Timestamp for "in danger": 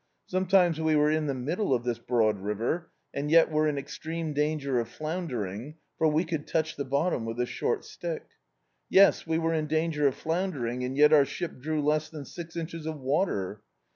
9.53-10.07